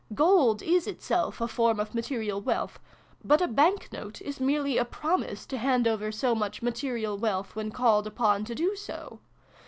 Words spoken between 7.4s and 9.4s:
when called upon to do so.